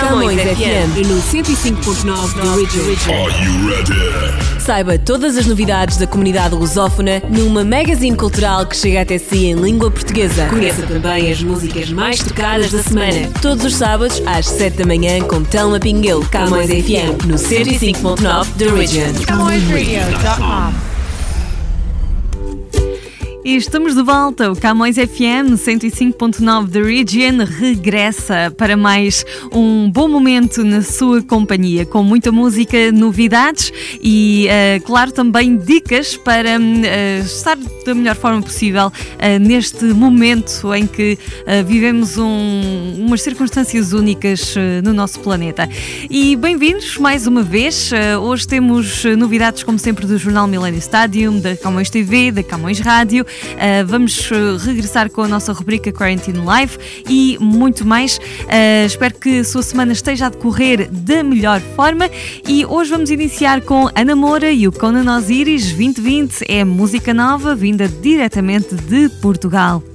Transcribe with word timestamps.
Camões 0.00 0.40
FM 0.40 0.96
e 0.96 1.06
no 1.06 1.22
105.9 1.22 2.34
da 2.34 2.56
Region. 2.56 3.14
Are 3.14 3.44
you 3.44 3.68
ready? 3.68 4.60
Saiba 4.60 4.98
todas 4.98 5.36
as 5.36 5.46
novidades 5.46 5.98
da 5.98 6.06
comunidade 6.06 6.52
lusófona 6.56 7.22
numa 7.30 7.62
magazine 7.62 8.16
cultural 8.16 8.66
que 8.66 8.76
chega 8.76 9.02
até 9.02 9.18
si 9.18 9.46
em 9.46 9.54
língua 9.54 9.92
portuguesa. 9.92 10.46
Conheça 10.46 10.82
também 10.82 11.30
as 11.30 11.40
músicas 11.42 11.90
mais 11.90 12.18
tocadas 12.18 12.72
da 12.72 12.82
semana. 12.82 13.30
Todos 13.40 13.64
os 13.64 13.76
sábados 13.76 14.20
às 14.26 14.46
7 14.46 14.78
da 14.78 14.84
manhã 14.84 15.20
com 15.20 15.44
Telma 15.44 15.78
Pinguel, 15.78 16.24
Camões 16.28 16.66
FM 16.66 17.26
no 17.26 17.36
105.9 17.36 18.46
da 18.56 18.74
Region. 18.74 19.12
CamõesRadio.com 19.24 20.93
E 23.44 23.56
estamos 23.56 23.94
de 23.94 24.02
volta. 24.02 24.50
O 24.50 24.56
Camões 24.56 24.96
FM 24.96 25.52
105.9 25.54 26.66
da 26.66 26.80
Region 26.80 27.44
regressa 27.44 28.50
para 28.56 28.74
mais 28.74 29.22
um 29.52 29.90
bom 29.90 30.08
momento 30.08 30.64
na 30.64 30.80
sua 30.80 31.22
companhia, 31.22 31.84
com 31.84 32.02
muita 32.02 32.32
música, 32.32 32.90
novidades 32.90 33.70
e, 34.02 34.48
uh, 34.48 34.82
claro, 34.84 35.12
também 35.12 35.58
dicas 35.58 36.16
para 36.16 36.58
uh, 36.58 37.22
estar 37.22 37.58
da 37.84 37.94
melhor 37.94 38.16
forma 38.16 38.40
possível 38.40 38.86
uh, 38.86 39.38
neste 39.38 39.84
momento 39.84 40.72
em 40.72 40.86
que 40.86 41.18
vivemos 41.66 42.16
um, 42.16 42.94
umas 42.96 43.20
circunstâncias 43.20 43.92
únicas 43.92 44.54
no 44.82 44.94
nosso 44.94 45.20
planeta. 45.20 45.68
E 46.08 46.34
bem-vindos 46.36 46.96
mais 46.96 47.26
uma 47.26 47.42
vez. 47.42 47.90
hoje 48.22 48.48
temos 48.48 49.04
novidades, 49.18 49.62
como 49.62 49.78
sempre, 49.78 50.06
do 50.06 50.16
Jornal 50.16 50.46
Millennium 50.46 50.78
Stadium, 50.78 51.40
da 51.40 51.54
Camões 51.56 51.90
TV, 51.90 52.32
da 52.32 52.42
Camões 52.42 52.80
Rádio. 52.80 53.26
Uh, 53.54 53.86
vamos 53.86 54.30
uh, 54.30 54.56
regressar 54.58 55.10
com 55.10 55.22
a 55.22 55.28
nossa 55.28 55.52
rubrica 55.52 55.92
Quarantine 55.92 56.38
Live 56.38 56.78
e 57.08 57.38
muito 57.40 57.86
mais. 57.86 58.18
Uh, 58.18 58.86
espero 58.86 59.14
que 59.14 59.40
a 59.40 59.44
sua 59.44 59.62
semana 59.62 59.92
esteja 59.92 60.26
a 60.26 60.28
decorrer 60.28 60.90
da 60.90 61.22
melhor 61.22 61.60
forma 61.76 62.08
e 62.46 62.64
hoje 62.66 62.90
vamos 62.90 63.10
iniciar 63.10 63.60
com 63.62 63.88
a 63.94 64.04
Namora 64.04 64.50
e 64.50 64.66
o 64.66 64.72
Conan 64.72 65.16
Osiris 65.16 65.72
2020. 65.72 66.44
É 66.48 66.64
música 66.64 67.14
nova 67.14 67.54
vinda 67.54 67.88
diretamente 67.88 68.74
de 68.74 69.08
Portugal. 69.20 69.93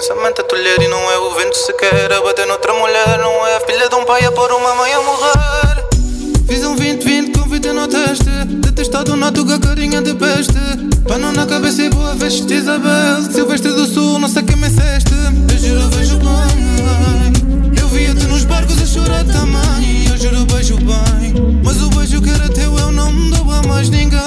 pensamento 0.00 0.42
tolher 0.44 0.80
e 0.80 0.88
não 0.88 1.10
é 1.10 1.18
o 1.18 1.34
vento 1.34 1.54
sequer 1.54 2.10
a 2.10 2.22
bater 2.22 2.46
noutra 2.46 2.72
mulher. 2.72 3.18
Não 3.18 3.46
é 3.46 3.56
a 3.56 3.60
filha 3.60 3.86
de 3.86 3.94
um 3.94 4.06
pai 4.06 4.24
a 4.24 4.32
pôr 4.32 4.50
uma 4.50 4.74
mãe 4.74 4.94
a 4.94 5.00
morrer. 5.02 5.84
Fiz 6.48 6.64
um 6.64 6.74
20-20 6.74 7.38
com 7.38 7.46
vida 7.46 7.70
no 7.74 7.86
teste. 7.86 8.24
Detestado 8.46 9.14
na 9.14 9.30
tuga, 9.30 9.60
carinha 9.60 10.00
de 10.00 10.14
peste. 10.14 10.54
Pano 11.06 11.30
na 11.32 11.44
cabeça 11.44 11.82
e 11.82 11.90
boa 11.90 12.14
veste 12.14 12.50
Isabel. 12.50 13.24
Silvestre 13.30 13.72
do 13.72 13.84
Sul, 13.84 14.18
não 14.18 14.28
sei 14.28 14.42
quem 14.42 14.56
me 14.56 14.70
ceste. 14.70 15.12
Eu 15.52 15.58
juro, 15.58 15.90
vejo 15.90 16.16
bem. 16.16 17.78
Eu 17.78 17.86
via-te 17.88 18.24
nos 18.24 18.44
barcos 18.44 18.80
a 18.80 18.86
chorar 18.86 19.24
também. 19.26 20.08
Eu 20.08 20.16
juro, 20.16 20.46
beijo 20.46 20.78
bem. 20.78 21.60
Mas 21.62 21.82
o 21.82 21.90
beijo 21.90 22.22
que 22.22 22.30
era 22.30 22.48
teu 22.48 22.74
eu 22.78 22.90
não 22.90 23.12
me 23.12 23.32
dou 23.32 23.52
a 23.52 23.60
mais 23.68 23.90
ninguém. 23.90 24.18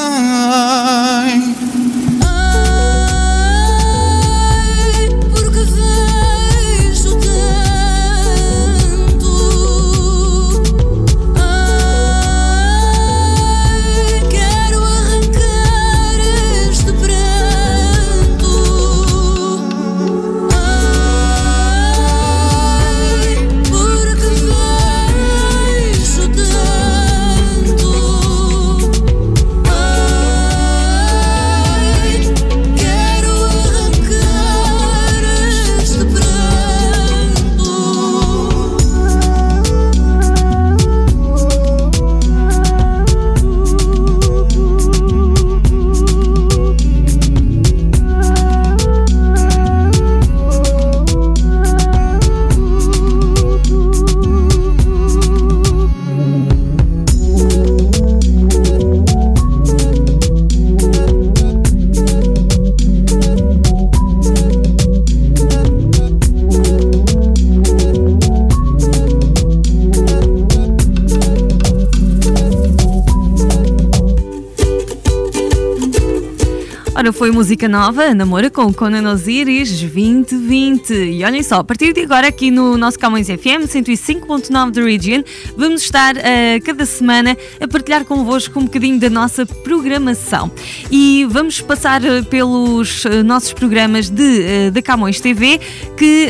Ora, 77.03 77.11
foi 77.11 77.31
música 77.31 77.67
nova, 77.67 78.13
Namora 78.13 78.49
com 78.49 78.73
Conan 78.73 79.11
Osiris 79.11 79.77
2020. 79.81 80.93
E 80.93 81.25
olhem 81.25 81.43
só, 81.43 81.55
a 81.55 81.63
partir 81.63 81.91
de 81.91 81.99
agora 81.99 82.29
aqui 82.29 82.49
no 82.49 82.77
nosso 82.77 82.97
Camões 82.97 83.27
FM 83.27 83.67
105.9 83.67 84.71
da 84.71 84.81
Region, 84.81 85.21
vamos 85.57 85.81
estar 85.81 86.15
uh, 86.15 86.19
cada 86.63 86.85
semana 86.85 87.37
a 87.59 87.67
partilhar 87.67 88.05
convosco 88.05 88.57
um 88.57 88.63
bocadinho 88.63 88.97
da 89.01 89.09
nossa 89.09 89.45
programação. 89.45 90.49
E 90.89 91.27
vamos 91.29 91.59
passar 91.59 92.01
uh, 92.03 92.23
pelos 92.23 93.03
uh, 93.03 93.21
nossos 93.21 93.51
programas 93.51 94.09
de, 94.09 94.71
da 94.71 94.81
Camões 94.81 95.19
TV, 95.19 95.59
que 95.97 96.29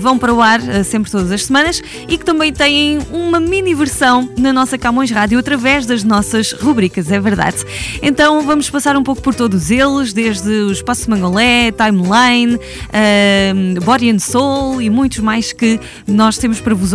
vão 0.00 0.16
para 0.16 0.32
o 0.32 0.40
ar 0.40 0.60
sempre 0.84 1.10
todas 1.10 1.30
as 1.30 1.44
semanas 1.44 1.82
e 2.08 2.16
que 2.16 2.24
também 2.24 2.54
têm 2.54 3.00
uma 3.12 3.38
mini 3.38 3.74
versão 3.74 4.30
na 4.38 4.50
nossa 4.50 4.78
Camões 4.78 5.10
Rádio 5.10 5.38
através 5.38 5.84
das 5.84 6.02
nossas 6.02 6.52
rubricas, 6.52 7.10
é 7.10 7.20
verdade. 7.20 7.58
Então 8.02 8.40
vamos 8.40 8.70
passar 8.70 8.96
um 8.96 9.02
pouco 9.02 9.20
por 9.20 9.34
todos 9.34 9.70
eles 9.70 10.05
desde 10.12 10.48
o 10.48 10.72
Espaço 10.72 11.10
Mangolé, 11.10 11.72
Timeline, 11.72 12.56
uh, 12.56 13.84
Body 13.84 14.10
and 14.10 14.18
Soul 14.18 14.80
e 14.82 14.90
muitos 14.90 15.18
mais 15.18 15.52
que 15.52 15.78
nós 16.06 16.38
temos 16.38 16.60
para 16.60 16.74
vos, 16.74 16.92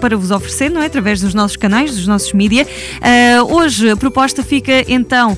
para 0.00 0.16
vos 0.16 0.30
oferecer, 0.30 0.70
não 0.70 0.82
é? 0.82 0.86
Através 0.86 1.20
dos 1.20 1.34
nossos 1.34 1.56
canais, 1.56 1.94
dos 1.96 2.06
nossos 2.06 2.32
mídia. 2.32 2.66
Uh, 2.66 3.54
hoje 3.54 3.90
a 3.90 3.96
proposta 3.96 4.42
fica 4.42 4.84
então 4.88 5.36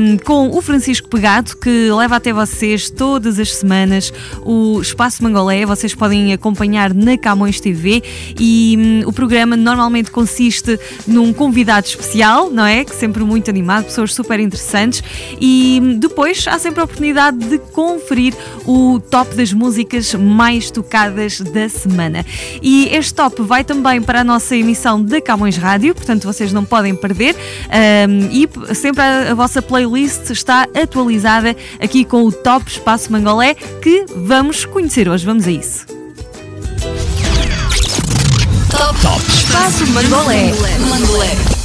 um, 0.00 0.16
com 0.18 0.50
o 0.50 0.60
Francisco 0.62 1.08
Pegado, 1.08 1.56
que 1.56 1.90
leva 1.90 2.16
até 2.16 2.32
vocês 2.32 2.90
todas 2.90 3.38
as 3.38 3.54
semanas 3.54 4.12
o 4.42 4.80
Espaço 4.80 5.22
Mangolé. 5.22 5.66
Vocês 5.66 5.94
podem 5.94 6.32
acompanhar 6.32 6.92
na 6.94 7.16
Camões 7.16 7.60
TV 7.60 8.02
e 8.38 9.02
um, 9.04 9.08
o 9.08 9.12
programa 9.12 9.56
normalmente 9.56 10.10
consiste 10.10 10.78
num 11.06 11.32
convidado 11.32 11.86
especial, 11.86 12.50
não 12.50 12.64
é? 12.64 12.84
Que 12.84 12.94
sempre 12.94 13.22
muito 13.24 13.50
animado, 13.50 13.84
pessoas 13.84 14.14
super 14.14 14.40
interessantes 14.40 15.02
e 15.40 15.80
hum, 15.82 15.98
depois 15.98 16.45
há 16.48 16.58
sempre 16.58 16.80
a 16.80 16.84
oportunidade 16.84 17.38
de 17.38 17.58
conferir 17.58 18.34
o 18.64 19.00
top 19.00 19.34
das 19.34 19.52
músicas 19.52 20.14
mais 20.14 20.70
tocadas 20.70 21.40
da 21.40 21.68
semana. 21.68 22.24
E 22.62 22.88
este 22.92 23.14
top 23.14 23.42
vai 23.42 23.64
também 23.64 24.00
para 24.02 24.20
a 24.20 24.24
nossa 24.24 24.56
emissão 24.56 25.02
da 25.02 25.20
Camões 25.20 25.56
Rádio, 25.56 25.94
portanto 25.94 26.24
vocês 26.24 26.52
não 26.52 26.64
podem 26.64 26.94
perder. 26.94 27.34
Um, 27.36 28.28
e 28.30 28.74
sempre 28.74 29.02
a, 29.02 29.32
a 29.32 29.34
vossa 29.34 29.60
playlist 29.60 30.30
está 30.30 30.66
atualizada 30.74 31.56
aqui 31.80 32.04
com 32.04 32.24
o 32.24 32.32
Top 32.32 32.68
Espaço 32.70 33.10
Mangolé 33.12 33.54
que 33.54 34.04
vamos 34.14 34.64
conhecer 34.64 35.08
hoje. 35.08 35.24
Vamos 35.24 35.46
a 35.46 35.50
isso. 35.50 35.86
Top, 38.70 39.00
top. 39.00 39.22
Espaço 39.32 39.86
Mangolé. 39.86 40.52
Mangolé. 40.88 41.55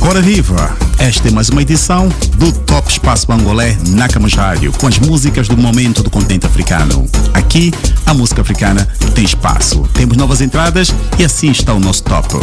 Ora 0.00 0.20
viva! 0.20 0.76
Esta 0.98 1.28
é 1.28 1.30
mais 1.30 1.48
uma 1.48 1.62
edição 1.62 2.08
do 2.36 2.52
Top 2.52 2.90
Espaço 2.90 3.26
Bangolé 3.26 3.76
na 3.88 4.08
Camus 4.08 4.34
Rádio, 4.34 4.72
com 4.72 4.86
as 4.86 4.98
músicas 4.98 5.48
do 5.48 5.56
momento 5.56 6.02
do 6.02 6.10
continente 6.10 6.46
africano. 6.46 7.06
Aqui, 7.34 7.72
a 8.04 8.14
música 8.14 8.42
africana 8.42 8.88
tem 9.14 9.24
espaço. 9.24 9.88
Temos 9.94 10.16
novas 10.16 10.40
entradas 10.40 10.94
e 11.18 11.24
assim 11.24 11.50
está 11.50 11.72
o 11.72 11.80
nosso 11.80 12.02
top. 12.02 12.36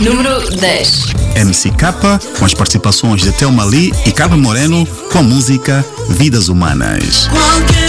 Número 0.00 0.50
10. 0.56 1.06
MC 1.36 1.70
Capa, 1.70 2.20
com 2.38 2.44
as 2.44 2.54
participações 2.54 3.22
de 3.22 3.32
Thelma 3.32 3.64
Lee 3.64 3.92
e 4.06 4.12
Carmen 4.12 4.40
Moreno, 4.40 4.86
com 5.12 5.18
a 5.18 5.22
música 5.22 5.84
Vidas 6.10 6.48
Humanas. 6.48 7.28
Qualquer 7.28 7.88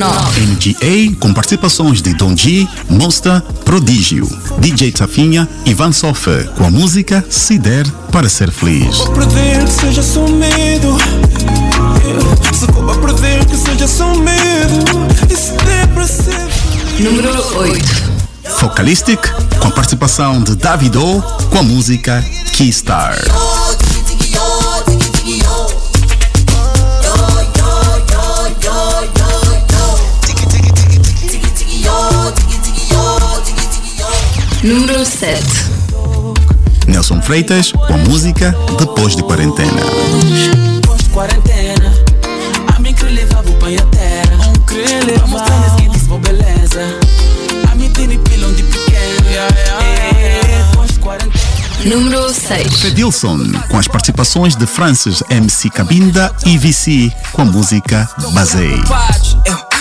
9. 0.00 0.40
MGA 0.40 1.14
com 1.20 1.34
participações 1.34 2.00
de 2.00 2.14
Don 2.14 2.34
G, 2.34 2.66
Monster, 2.88 3.42
Prodígio, 3.66 4.26
DJ 4.58 4.92
Tafinha 4.92 5.46
e 5.66 5.74
Van 5.74 5.92
Sofer 5.92 6.48
com 6.52 6.64
a 6.64 6.70
música 6.70 7.22
Se 7.28 7.58
Der 7.58 7.86
para 8.10 8.26
Ser 8.26 8.50
Feliz. 8.50 8.96
perder 9.14 9.62
que 9.62 9.70
seja 9.70 10.02
só 10.02 10.26
medo. 10.26 10.96
Se 12.54 12.66
for 12.72 12.98
perder 12.98 13.44
que 13.44 13.54
seja 13.54 13.86
só 13.86 14.14
medo. 14.14 14.78
E 15.30 15.36
se 15.36 15.52
der 15.66 15.86
para 15.88 16.06
ser 16.06 16.48
Número 16.98 17.58
8. 17.58 18.10
Focalistic 18.58 19.20
com 19.58 19.68
a 19.68 19.70
participação 19.70 20.42
de 20.42 20.56
Davido 20.56 21.22
com 21.50 21.58
a 21.58 21.62
música 21.62 22.24
Keystar. 22.52 23.18
Número 34.62 35.06
7. 35.06 35.42
Nelson 36.86 37.22
Freitas 37.22 37.72
com 37.72 37.94
a 37.94 37.96
música 37.96 38.54
Depois 38.78 39.16
de 39.16 39.22
Quarentena. 39.22 39.80
Depois 40.80 41.00
de 41.00 41.08
quarentena, 41.08 41.94
a 42.76 42.78
mim 42.78 42.92
que 42.92 43.04
levava 43.04 43.48
o 43.48 43.54
pai 43.54 43.76
à 43.78 43.82
terra. 43.86 44.48
Um 44.48 44.52
que 44.66 44.74
levava. 45.06 45.26
Mostrando 45.28 45.76
que 45.76 45.88
disse 45.88 46.06
beleza. 46.08 46.98
A 47.72 47.74
mim 47.74 47.88
tem 47.90 48.18
pilão 48.18 48.52
de 48.52 48.62
pequeno. 48.64 49.16
Depois 50.70 50.90
de 50.90 50.98
quarentena. 50.98 51.40
Número 51.86 52.30
6. 52.30 52.80
Fedilson, 52.80 53.38
com 53.70 53.78
as 53.78 53.88
participações 53.88 54.54
de 54.54 54.66
Francis 54.66 55.22
MC 55.30 55.70
Cabinda 55.70 56.34
e 56.44 56.58
VC, 56.58 57.10
com 57.32 57.42
a 57.42 57.46
música 57.46 58.06
Basei. 58.32 58.78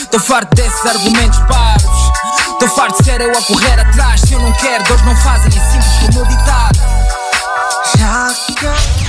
Tô 0.10 0.20
farto 0.20 0.56
desses 0.56 0.86
argumentos. 0.86 1.38
Tô 2.60 2.68
farto 2.68 3.02
de 3.02 3.06
ser 3.06 3.22
eu 3.22 3.32
a 3.32 3.42
correr 3.42 3.80
atrás. 3.80 4.22
Se 4.22 4.34
eu 4.34 4.40
não 4.42 4.52
quero, 4.54 4.84
Deus 4.84 5.02
não 5.04 5.16
fazem. 5.16 5.48
É 5.48 5.72
simples 5.72 6.14
como 6.14 6.26
o 6.26 6.28
ditado. 6.28 6.80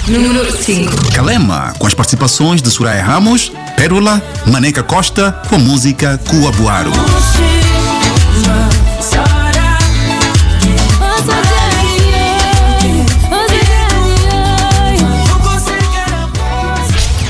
Número 0.06 0.56
5. 0.56 1.12
Calema, 1.12 1.72
com 1.78 1.86
as 1.86 1.94
participações 1.94 2.62
de 2.62 2.70
Soraya 2.70 3.04
Ramos, 3.04 3.52
Pérola, 3.76 4.22
Maneca 4.46 4.82
Costa, 4.82 5.32
com 5.48 5.56
a 5.56 5.58
música 5.58 6.18
Cuabuaro. 6.28 6.92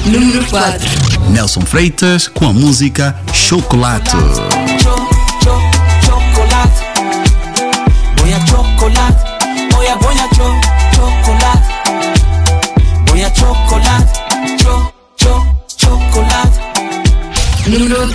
Número 0.06 0.44
4. 0.46 0.88
Nelson 1.31 1.61
Freitas, 1.62 2.28
com 2.28 2.46
a 2.46 2.52
música 2.52 3.16
Chocolate. 3.32 4.16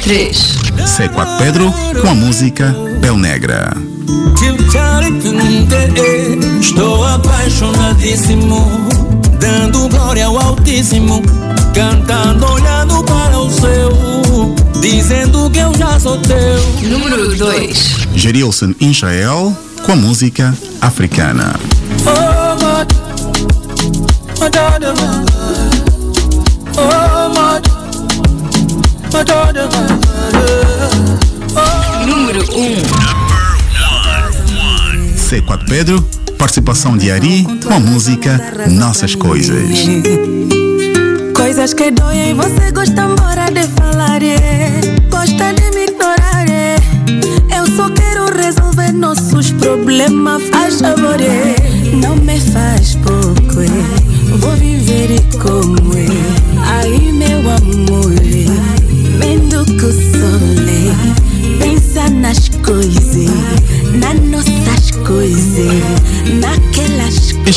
3. 0.05 0.37
C4 0.85 1.37
Pedro 1.39 1.73
com 1.99 2.07
a 2.07 2.13
música 2.13 2.75
Bel 3.01 3.17
Negra. 3.17 3.75
Estou 6.61 7.03
apaixonadíssimo, 7.03 8.87
dando 9.39 9.89
glória 9.89 10.27
ao 10.27 10.37
Altíssimo, 10.37 11.23
cantando, 11.73 12.45
olhando 12.45 13.03
para 13.03 13.39
o 13.39 13.49
céu, 13.49 13.89
dizendo 14.79 15.49
que 15.49 15.57
eu 15.57 15.73
já 15.75 15.99
sou 15.99 16.19
teu. 16.19 16.87
Número 16.87 17.35
2. 17.35 17.95
Gerilson 18.13 18.75
Israel 18.79 19.57
com 19.83 19.93
a 19.93 19.95
música 19.95 20.55
Africana. 20.81 21.59
Oh, 22.05 22.55
God. 22.63 22.93
Oh, 24.39 24.51
God. 24.51 24.83
Oh, 26.77 27.33
God. 27.33 27.65
Número 32.55 32.71
1. 32.71 32.71
Um. 35.01 35.17
C4 35.17 35.65
Pedro, 35.67 36.01
participação 36.37 36.97
de 36.97 37.11
Ari 37.11 37.45
com 37.61 37.73
a 37.73 37.79
música 37.81 38.39
Nossas 38.69 39.13
Coisas. 39.13 39.79
Coisas 41.35 41.73
que 41.73 41.91
doem, 41.91 42.33
você 42.33 42.71
gosta 42.71 43.01
embora 43.01 43.51
de 43.51 43.67
falar, 43.75 44.23
é. 44.23 44.79
gosta 45.09 45.53
de 45.53 45.69
me 45.75 45.83
ignorar. 45.83 46.49
É. 46.49 46.77
Eu 47.59 47.67
só 47.75 47.89
quero 47.89 48.33
resolver 48.33 48.93
nossos 48.93 49.51
problemas, 49.51 50.41
faz 50.43 50.79
favor, 50.79 51.19
é. 51.19 51.55
não 51.93 52.15
me 52.15 52.39
faz 52.39 52.95
pouco. 52.95 53.65
Vou 54.37 54.55
viver 54.55 55.21
como 55.41 55.97
é. 55.97 56.14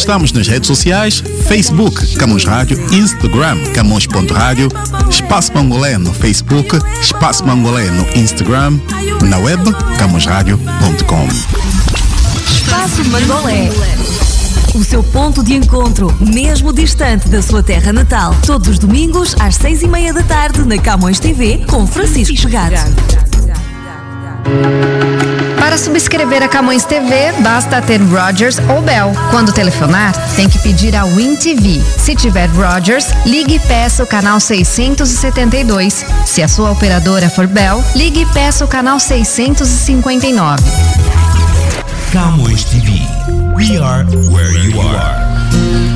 Estamos 0.09 0.33
nas 0.33 0.49
redes 0.49 0.67
sociais, 0.67 1.23
Facebook, 1.47 2.15
Camões 2.17 2.43
Rádio, 2.47 2.81
Instagram, 2.95 3.63
Camões.rádio, 3.75 4.71
Espaço 5.11 5.53
Mangolé 5.53 5.99
no 5.99 6.15
Facebook, 6.15 6.79
Espaço 6.99 7.45
Mangolé 7.45 7.91
no 7.91 8.09
Instagram, 8.19 8.81
Na 9.29 9.37
web, 9.37 9.63
camosradio.com. 9.99 11.29
Espaço 12.51 13.05
Mangolé. 13.05 13.69
O 14.75 14.83
seu 14.83 15.03
ponto 15.03 15.45
de 15.45 15.53
encontro, 15.53 16.11
mesmo 16.19 16.73
distante 16.73 17.29
da 17.29 17.43
sua 17.43 17.63
terra 17.63 17.93
natal. 17.93 18.35
Todos 18.47 18.67
os 18.67 18.79
domingos, 18.79 19.37
às 19.39 19.57
seis 19.57 19.83
e 19.83 19.87
meia 19.87 20.15
da 20.15 20.23
tarde, 20.23 20.63
na 20.65 20.79
Camões 20.79 21.21
TV, 21.21 21.67
com 21.69 21.87
Francisco 21.87 22.35
Pegado. 22.35 22.77
Para 25.59 25.77
subscrever 25.77 26.43
a 26.43 26.49
Camões 26.49 26.85
TV, 26.85 27.33
basta 27.41 27.83
ter 27.83 28.01
Rogers 28.01 28.59
ou 28.75 28.81
Bell. 28.81 29.13
Quando 29.31 29.53
telefonar, 29.53 30.13
tem 30.35 30.49
que 30.49 30.59
pedir 30.61 30.95
a 30.95 31.05
Win 31.05 31.37
TV. 31.37 31.83
Se 31.97 32.15
tiver 32.15 32.49
Rogers, 32.51 33.07
ligue 33.27 33.57
e 33.57 33.59
peça 33.61 34.03
o 34.03 34.07
canal 34.07 34.41
672. 34.41 36.05
Se 36.25 36.43
a 36.43 36.49
sua 36.49 36.71
operadora 36.71 37.29
for 37.29 37.47
Bell, 37.47 37.85
ligue 37.95 38.23
e 38.23 38.27
peça 38.27 38.65
o 38.65 38.69
canal 38.69 38.99
659. 39.01 40.63
Camões 42.13 42.65
TV. 42.65 43.03
We 43.55 43.77
are 43.79 44.05
where 44.31 44.57
you 44.57 44.81
are. 44.81 45.88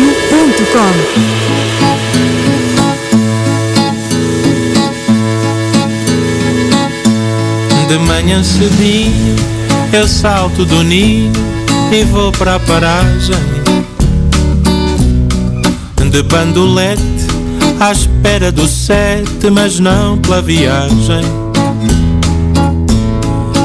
CamõesRádio.com 0.00 0.68
De 7.88 7.98
manhã 7.98 8.42
cedinho 8.42 9.36
eu 9.92 10.08
salto 10.08 10.64
do 10.64 10.82
ninho 10.82 11.32
e 11.92 12.04
vou 12.04 12.32
para 12.32 12.54
a 12.54 12.60
paragem. 12.60 13.60
De 16.10 16.22
bandolete 16.24 17.02
à 17.78 17.92
espera 17.92 18.50
do 18.50 18.66
sete, 18.66 19.50
mas 19.50 19.78
não 19.78 20.18
pela 20.18 20.42
viagem. 20.42 21.22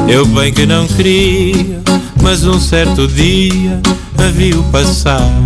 Eu 0.08 0.26
bem 0.28 0.54
que 0.54 0.66
não 0.66 0.86
queria, 0.88 1.82
mas 2.22 2.46
um 2.46 2.60
certo 2.60 3.08
dia 3.08 3.82
a 4.18 4.30
viu 4.32 4.64
passar 4.72 5.45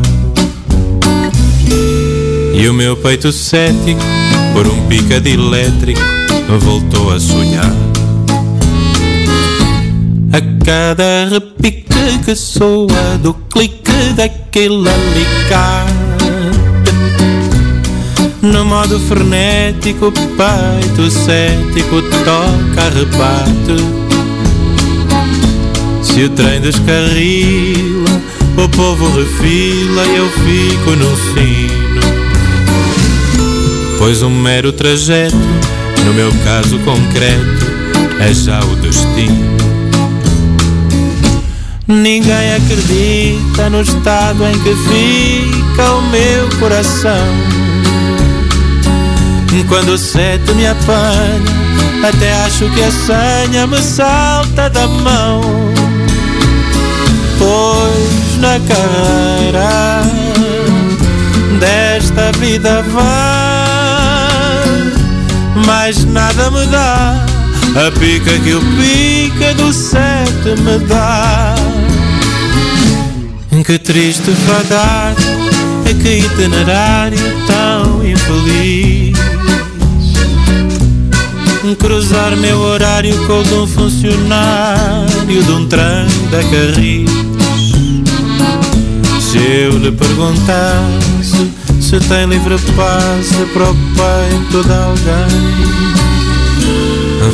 E 2.60 2.68
o 2.68 2.74
meu 2.74 2.98
peito 2.98 3.32
cético, 3.32 4.02
por 4.52 4.68
um 4.68 4.86
picado 4.88 5.30
elétrico, 5.30 6.02
voltou 6.60 7.10
a 7.10 7.18
sonhar. 7.18 7.74
A 10.34 10.66
cada 10.66 11.30
repique 11.30 12.20
que 12.26 12.36
soa 12.36 13.18
do 13.24 13.34
clique 13.34 14.14
daquele 14.14 14.90
alicate 14.90 15.94
No 18.42 18.66
modo 18.66 19.00
frenético, 19.00 20.08
o 20.08 20.12
peito 20.12 21.10
cético 21.10 22.02
toca, 22.26 22.90
rebate 22.90 23.86
Se 26.04 26.26
o 26.26 26.30
trem 26.32 26.60
descarrila, 26.60 28.22
o 28.58 28.68
povo 28.68 29.08
refila 29.18 30.06
e 30.06 30.16
eu 30.18 30.30
fico 30.30 30.92
no 30.98 31.16
sino 31.16 31.89
Pois 34.00 34.24
um 34.24 34.32
mero 34.32 34.74
trajeto, 34.74 35.36
no 36.04 36.14
meu 36.14 36.32
caso 36.44 36.80
concreto, 36.80 37.68
é 38.20 38.34
já 38.34 38.60
o 38.62 38.76
destino 38.78 39.60
Ninguém 41.90 42.54
acredita 42.54 43.68
no 43.70 43.82
estado 43.82 44.46
em 44.46 44.60
que 44.60 44.76
fica 44.76 45.92
o 45.92 46.02
meu 46.04 46.48
coração. 46.60 47.26
Quando 49.68 49.90
o 49.90 49.98
sete 49.98 50.54
me 50.54 50.68
apanha, 50.68 52.08
até 52.08 52.32
acho 52.46 52.70
que 52.70 52.84
a 52.84 52.92
senha 52.92 53.66
me 53.66 53.82
salta 53.82 54.70
da 54.70 54.88
mão. 54.88 55.42
Pois 57.40 58.38
na 58.40 58.60
carreira 58.60 60.04
desta 61.60 62.32
vida 62.38 62.84
vai, 62.84 63.49
mais 65.70 66.04
nada 66.04 66.50
me 66.50 66.66
dá. 66.66 67.24
A 67.76 67.92
pica 68.00 68.40
que 68.40 68.56
o 68.56 68.62
pica 68.76 69.54
do 69.54 69.72
sete 69.72 70.60
me 70.62 70.80
dá. 70.88 71.54
Que 73.64 73.78
triste 73.78 74.32
fadar 74.32 75.14
É 75.86 75.94
que 75.94 76.26
itinerário 76.26 77.20
tão 77.46 78.04
infeliz. 78.04 79.16
Cruzar 81.78 82.36
meu 82.38 82.58
horário 82.60 83.16
com 83.28 83.42
o 83.42 83.44
de 83.44 83.54
um 83.54 83.68
funcionário 83.68 85.44
De 85.44 85.52
um 85.52 85.68
trem 85.68 86.08
da 86.32 86.42
Carris. 86.50 87.12
Se 89.22 89.38
eu 89.38 89.78
lhe 89.78 89.92
perguntasse 89.92 91.59
Se 91.90 92.00
tem 92.02 92.28
livre 92.28 92.56
passe 92.76 93.44
para 93.52 93.72
o 93.72 93.76
peito 93.76 94.64
de 94.64 94.72
alguém 94.72 95.50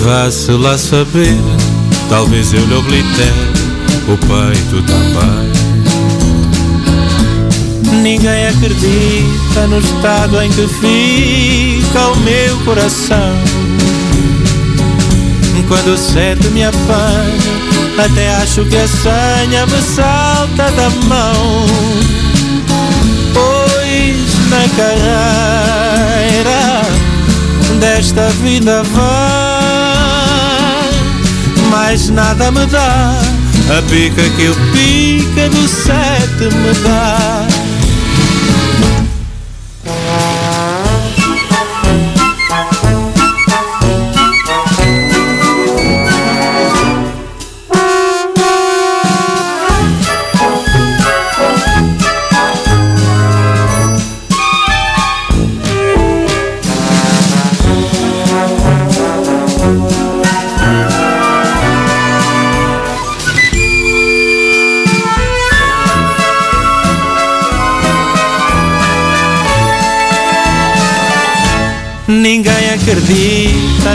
Vá-se 0.01 0.51
lá 0.51 0.77
saber, 0.77 1.37
talvez 2.07 2.53
eu 2.53 2.65
lhe 2.65 2.73
oblitere 2.73 3.33
o 4.07 4.15
peito 4.15 4.81
também. 4.83 5.51
Ninguém 8.01 8.47
acredita 8.47 9.67
no 9.67 9.79
estado 9.79 10.41
em 10.41 10.49
que 10.49 10.69
fica 10.69 12.07
o 12.07 12.15
meu 12.21 12.57
coração. 12.63 13.35
Quando 15.67 15.95
o 15.95 15.97
sete 15.97 16.47
me 16.51 16.63
apanha, 16.63 18.05
até 18.05 18.35
acho 18.35 18.63
que 18.63 18.77
a 18.77 18.87
senha 18.87 19.65
me 19.65 19.81
salta 19.81 20.71
da 20.71 20.89
mão. 21.07 21.65
Na 24.55 24.63
carreira 24.77 26.61
desta 27.77 28.29
vida 28.41 28.83
vai 28.83 29.05
mais 31.69 32.09
nada 32.09 32.51
me 32.51 32.65
dá. 32.67 33.19
A 33.77 33.81
pica 33.89 34.21
que 34.37 34.47
o 34.47 34.55
pica 34.71 35.49
do 35.49 35.67
sete 35.67 36.45
me 36.55 36.73
dá. 36.85 37.45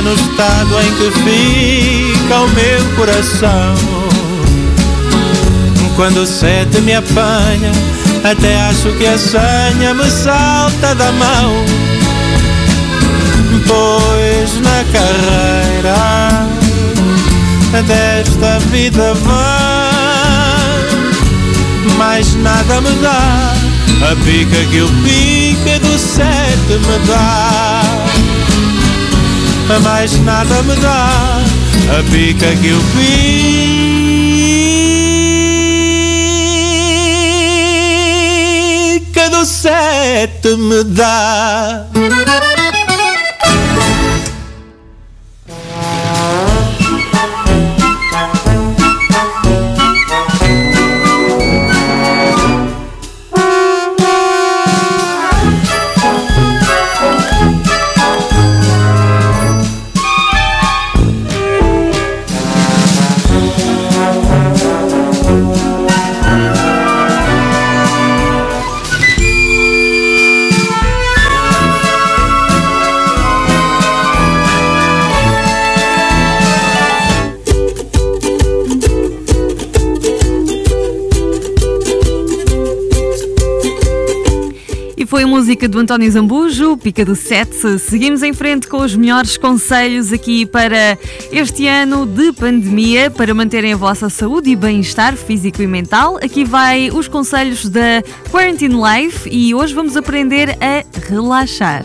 No 0.02 0.14
estado 0.14 0.80
em 0.80 0.94
que 0.96 1.10
fica 1.20 2.40
o 2.40 2.48
meu 2.50 2.84
coração. 2.96 3.74
Quando 5.96 6.22
o 6.22 6.26
sete 6.26 6.80
me 6.80 6.94
apanha, 6.94 7.72
até 8.24 8.62
acho 8.62 8.90
que 8.92 9.06
a 9.06 9.18
senha 9.18 9.92
me 9.92 10.10
salta 10.10 10.94
da 10.94 11.12
mão. 11.12 11.64
Pois 13.66 14.60
na 14.60 14.84
carreira 14.92 16.48
desta 17.86 18.58
vida 18.70 19.14
vai, 19.14 19.36
mais 21.98 22.34
nada 22.36 22.80
me 22.80 22.90
dá. 23.02 23.52
A 24.10 24.16
pica 24.24 24.64
que 24.70 24.80
o 24.80 24.88
pica 25.04 25.78
do 25.80 25.98
sete 25.98 26.78
me 26.86 26.98
dá 27.06 27.79
mais 29.78 30.18
nada 30.24 30.62
me 30.62 30.74
dá 30.76 31.38
a 31.98 32.02
pica 32.10 32.46
que 32.56 32.72
o 32.72 32.80
pica 39.00 39.30
do 39.30 39.44
sete 39.46 40.56
me 40.56 40.82
dá. 40.84 41.86
Foi 85.20 85.24
a 85.24 85.26
música 85.26 85.68
do 85.68 85.78
António 85.78 86.10
Zambujo, 86.10 86.78
Pica 86.78 87.04
do 87.04 87.14
Sete. 87.14 87.78
Seguimos 87.78 88.22
em 88.22 88.32
frente 88.32 88.66
com 88.66 88.78
os 88.78 88.96
melhores 88.96 89.36
conselhos 89.36 90.14
aqui 90.14 90.46
para 90.46 90.96
este 91.30 91.66
ano 91.66 92.06
de 92.06 92.32
pandemia, 92.32 93.10
para 93.10 93.34
manterem 93.34 93.74
a 93.74 93.76
vossa 93.76 94.08
saúde 94.08 94.48
e 94.48 94.56
bem-estar 94.56 95.14
físico 95.16 95.60
e 95.60 95.66
mental. 95.66 96.16
Aqui 96.22 96.42
vai 96.42 96.90
os 96.90 97.06
conselhos 97.06 97.68
da 97.68 98.02
Quarantine 98.30 98.74
Life 98.74 99.28
e 99.30 99.54
hoje 99.54 99.74
vamos 99.74 99.94
aprender 99.94 100.56
a 100.58 100.82
relaxar. 101.06 101.84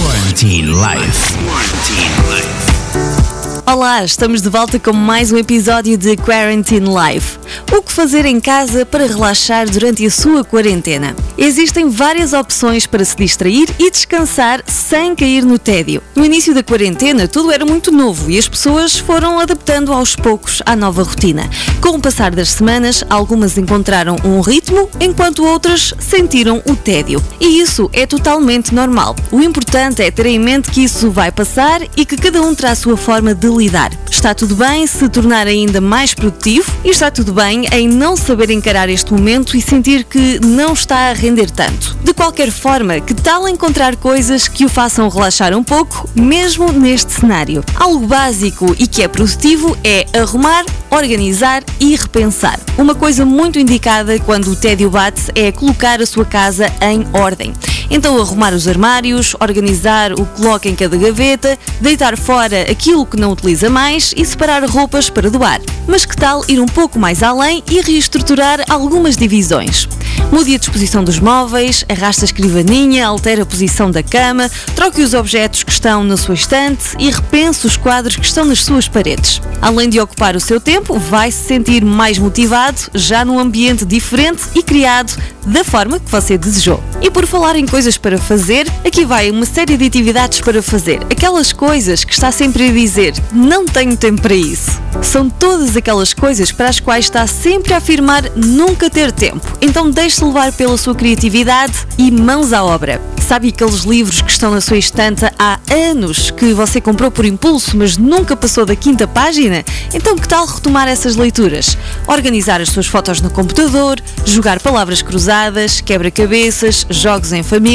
Quarantine 0.00 0.68
Life. 0.68 1.34
Quarantine 1.44 2.14
Life. 2.30 3.62
Olá, 3.66 4.04
estamos 4.04 4.42
de 4.42 4.48
volta 4.48 4.78
com 4.78 4.92
mais 4.92 5.32
um 5.32 5.36
episódio 5.36 5.98
de 5.98 6.16
Quarantine 6.16 6.86
Life. 6.86 7.45
O 7.72 7.82
que 7.82 7.92
fazer 7.92 8.24
em 8.24 8.40
casa 8.40 8.86
para 8.86 9.06
relaxar 9.06 9.68
durante 9.68 10.04
a 10.04 10.10
sua 10.10 10.44
quarentena? 10.44 11.14
Existem 11.36 11.88
várias 11.88 12.32
opções 12.32 12.86
para 12.86 13.04
se 13.04 13.16
distrair 13.16 13.68
e 13.78 13.90
descansar 13.90 14.62
sem 14.66 15.14
cair 15.14 15.44
no 15.44 15.58
tédio. 15.58 16.02
No 16.14 16.24
início 16.24 16.54
da 16.54 16.62
quarentena, 16.62 17.28
tudo 17.28 17.52
era 17.52 17.64
muito 17.66 17.90
novo 17.92 18.30
e 18.30 18.38
as 18.38 18.48
pessoas 18.48 18.98
foram 18.98 19.38
adaptando 19.38 19.92
aos 19.92 20.16
poucos 20.16 20.62
à 20.64 20.74
nova 20.74 21.02
rotina. 21.02 21.48
Com 21.80 21.90
o 21.90 22.00
passar 22.00 22.34
das 22.34 22.50
semanas, 22.50 23.04
algumas 23.08 23.58
encontraram 23.58 24.16
um 24.24 24.40
ritmo, 24.40 24.88
enquanto 25.00 25.44
outras 25.44 25.94
sentiram 25.98 26.62
o 26.68 26.74
tédio. 26.74 27.22
E 27.40 27.60
isso 27.60 27.90
é 27.92 28.06
totalmente 28.06 28.74
normal. 28.74 29.14
O 29.30 29.40
importante 29.40 30.02
é 30.02 30.10
ter 30.10 30.26
em 30.26 30.38
mente 30.38 30.70
que 30.70 30.84
isso 30.84 31.10
vai 31.10 31.30
passar 31.30 31.82
e 31.96 32.04
que 32.04 32.16
cada 32.16 32.40
um 32.42 32.54
terá 32.54 32.72
a 32.72 32.76
sua 32.76 32.96
forma 32.96 33.34
de 33.34 33.48
lidar. 33.48 33.90
Está 34.26 34.34
tudo 34.34 34.56
bem 34.56 34.84
se 34.88 35.08
tornar 35.08 35.46
ainda 35.46 35.80
mais 35.80 36.12
produtivo 36.12 36.68
e 36.84 36.88
está 36.90 37.12
tudo 37.12 37.32
bem 37.32 37.64
em 37.70 37.86
não 37.86 38.16
saber 38.16 38.50
encarar 38.50 38.88
este 38.88 39.12
momento 39.12 39.56
e 39.56 39.60
sentir 39.62 40.02
que 40.02 40.44
não 40.44 40.72
está 40.72 41.10
a 41.10 41.12
render 41.12 41.48
tanto. 41.48 41.96
De 42.02 42.12
qualquer 42.12 42.50
forma, 42.50 42.98
que 42.98 43.14
tal 43.14 43.46
encontrar 43.46 43.94
coisas 43.94 44.48
que 44.48 44.64
o 44.64 44.68
façam 44.68 45.08
relaxar 45.08 45.56
um 45.56 45.62
pouco, 45.62 46.10
mesmo 46.12 46.72
neste 46.72 47.12
cenário? 47.12 47.62
Algo 47.76 48.04
básico 48.04 48.74
e 48.80 48.88
que 48.88 49.00
é 49.00 49.06
produtivo 49.06 49.78
é 49.84 50.04
arrumar, 50.12 50.64
organizar 50.90 51.62
e 51.78 51.94
repensar. 51.94 52.58
Uma 52.76 52.96
coisa 52.96 53.24
muito 53.24 53.60
indicada 53.60 54.18
quando 54.18 54.48
o 54.48 54.56
tédio 54.56 54.90
bate 54.90 55.30
é 55.36 55.52
colocar 55.52 56.02
a 56.02 56.06
sua 56.06 56.24
casa 56.24 56.66
em 56.82 57.06
ordem. 57.12 57.52
Então 57.90 58.20
arrumar 58.20 58.52
os 58.52 58.66
armários, 58.66 59.34
organizar 59.40 60.12
o 60.12 60.24
que 60.24 60.42
coloca 60.42 60.68
em 60.68 60.74
cada 60.74 60.96
gaveta, 60.96 61.58
deitar 61.80 62.16
fora 62.16 62.62
aquilo 62.70 63.06
que 63.06 63.16
não 63.16 63.32
utiliza 63.32 63.70
mais 63.70 64.12
e 64.16 64.24
separar 64.24 64.64
roupas 64.64 65.08
para 65.10 65.30
doar. 65.30 65.60
Mas 65.86 66.04
que 66.04 66.16
tal 66.16 66.44
ir 66.48 66.60
um 66.60 66.66
pouco 66.66 66.98
mais 66.98 67.22
além 67.22 67.62
e 67.70 67.80
reestruturar 67.80 68.64
algumas 68.68 69.16
divisões? 69.16 69.88
Mude 70.32 70.54
a 70.54 70.58
disposição 70.58 71.04
dos 71.04 71.20
móveis, 71.20 71.84
arrasta 71.88 72.24
a 72.24 72.26
escrivaninha, 72.26 73.06
altera 73.06 73.42
a 73.42 73.46
posição 73.46 73.90
da 73.90 74.02
cama, 74.02 74.50
troque 74.74 75.00
os 75.00 75.14
objetos 75.14 75.62
que 75.62 75.70
estão 75.70 76.02
na 76.02 76.16
sua 76.16 76.34
estante 76.34 76.96
e 76.98 77.10
repense 77.10 77.66
os 77.66 77.76
quadros 77.76 78.16
que 78.16 78.24
estão 78.24 78.44
nas 78.44 78.64
suas 78.64 78.88
paredes. 78.88 79.40
Além 79.62 79.88
de 79.88 80.00
ocupar 80.00 80.34
o 80.34 80.40
seu 80.40 80.60
tempo, 80.60 80.98
vai 80.98 81.30
se 81.30 81.44
sentir 81.44 81.84
mais 81.84 82.18
motivado, 82.18 82.78
já 82.94 83.24
num 83.24 83.38
ambiente 83.38 83.84
diferente 83.84 84.42
e 84.54 84.62
criado 84.62 85.16
da 85.46 85.62
forma 85.62 86.00
que 86.00 86.10
você 86.10 86.36
desejou. 86.36 86.82
E 87.00 87.10
por 87.10 87.24
falar 87.24 87.56
em 87.56 87.66
coisas 87.76 87.98
para 87.98 88.16
fazer, 88.16 88.66
aqui 88.86 89.04
vai 89.04 89.30
uma 89.30 89.44
série 89.44 89.76
de 89.76 89.84
atividades 89.84 90.40
para 90.40 90.62
fazer. 90.62 90.98
Aquelas 91.10 91.52
coisas 91.52 92.04
que 92.04 92.12
está 92.14 92.32
sempre 92.32 92.70
a 92.70 92.72
dizer, 92.72 93.12
não 93.30 93.66
tenho 93.66 93.94
tempo 93.94 94.22
para 94.22 94.34
isso. 94.34 94.80
São 95.02 95.28
todas 95.28 95.76
aquelas 95.76 96.14
coisas 96.14 96.50
para 96.50 96.70
as 96.70 96.80
quais 96.80 97.04
está 97.04 97.26
sempre 97.26 97.74
a 97.74 97.76
afirmar 97.76 98.30
nunca 98.34 98.88
ter 98.88 99.12
tempo. 99.12 99.46
Então 99.60 99.90
deixe-se 99.90 100.24
levar 100.24 100.52
pela 100.52 100.78
sua 100.78 100.94
criatividade 100.94 101.86
e 101.98 102.10
mãos 102.10 102.50
à 102.54 102.64
obra. 102.64 102.98
Sabe 103.26 103.48
aqueles 103.48 103.80
livros 103.80 104.22
que 104.22 104.30
estão 104.30 104.52
na 104.52 104.60
sua 104.60 104.78
estante 104.78 105.24
há 105.36 105.58
anos 105.68 106.30
que 106.30 106.54
você 106.54 106.80
comprou 106.80 107.10
por 107.10 107.24
impulso, 107.24 107.76
mas 107.76 107.96
nunca 107.96 108.36
passou 108.36 108.64
da 108.64 108.76
quinta 108.76 109.06
página? 109.08 109.64
Então 109.92 110.16
que 110.16 110.28
tal 110.28 110.46
retomar 110.46 110.86
essas 110.86 111.16
leituras? 111.16 111.76
Organizar 112.06 112.60
as 112.60 112.68
suas 112.68 112.86
fotos 112.86 113.20
no 113.20 113.28
computador, 113.28 114.00
jogar 114.24 114.60
palavras 114.60 115.02
cruzadas, 115.02 115.80
quebra-cabeças, 115.80 116.86
jogos 116.88 117.32
em 117.32 117.42
família. 117.42 117.65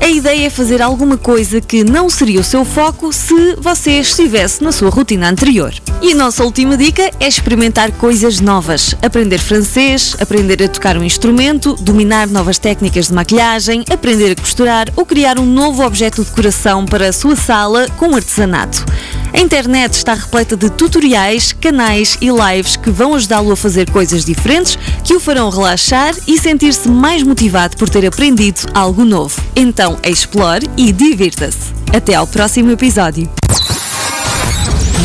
A 0.00 0.08
ideia 0.08 0.46
é 0.46 0.50
fazer 0.50 0.80
alguma 0.80 1.18
coisa 1.18 1.60
que 1.60 1.84
não 1.84 2.08
seria 2.08 2.40
o 2.40 2.44
seu 2.44 2.64
foco 2.64 3.12
se 3.12 3.54
você 3.56 4.00
estivesse 4.00 4.64
na 4.64 4.72
sua 4.72 4.88
rotina 4.88 5.28
anterior. 5.28 5.74
E 6.00 6.12
a 6.12 6.16
nossa 6.16 6.42
última 6.42 6.74
dica 6.74 7.10
é 7.20 7.28
experimentar 7.28 7.92
coisas 7.92 8.40
novas. 8.40 8.94
Aprender 9.02 9.36
francês, 9.36 10.16
aprender 10.18 10.62
a 10.62 10.68
tocar 10.68 10.96
um 10.96 11.04
instrumento, 11.04 11.74
dominar 11.74 12.26
novas 12.28 12.58
técnicas 12.58 13.08
de 13.08 13.12
maquilhagem, 13.12 13.84
aprender 13.90 14.32
a 14.32 14.40
costurar 14.40 14.88
ou 14.96 15.04
criar 15.04 15.38
um 15.38 15.44
novo 15.44 15.84
objeto 15.84 16.24
de 16.24 16.30
decoração 16.30 16.86
para 16.86 17.10
a 17.10 17.12
sua 17.12 17.36
sala 17.36 17.86
com 17.98 18.16
artesanato. 18.16 18.86
A 19.32 19.38
internet 19.38 19.92
está 19.94 20.14
repleta 20.14 20.56
de 20.56 20.70
tutoriais, 20.70 21.52
canais 21.52 22.16
e 22.20 22.28
lives 22.28 22.76
que 22.76 22.90
vão 22.90 23.14
ajudá-lo 23.14 23.52
a 23.52 23.56
fazer 23.56 23.90
coisas 23.90 24.24
diferentes 24.24 24.78
que 25.04 25.14
o 25.14 25.20
farão 25.20 25.50
relaxar 25.50 26.14
e 26.26 26.38
sentir-se 26.38 26.88
mais 26.88 27.22
motivado 27.22 27.76
por 27.76 27.88
ter 27.88 28.06
aprendido 28.06 28.60
algo 28.74 29.04
novo. 29.04 29.40
Então, 29.54 29.98
explore 30.02 30.68
e 30.76 30.92
divirta-se. 30.92 31.74
Até 31.94 32.14
ao 32.14 32.26
próximo 32.26 32.70
episódio. 32.70 33.30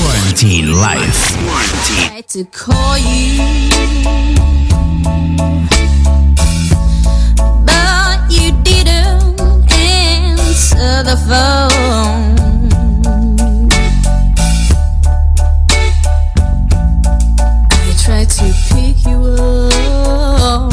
Quarantine 0.01 0.67
Life. 0.67 1.37
Quarantine. 1.45 2.11
To 18.37 18.53
pick 18.69 19.05
you 19.05 19.19
up, 19.37 20.71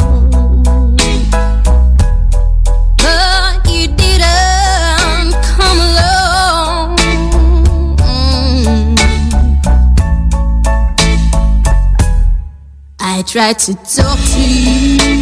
but 2.97 3.69
you 3.69 3.87
didn't 3.87 5.33
come 5.43 5.79
along. 5.79 6.97
I 12.99 13.23
tried 13.27 13.59
to 13.59 13.73
talk 13.75 14.19
to 14.19 14.39
you, 14.39 15.18